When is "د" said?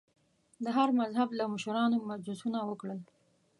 0.63-0.65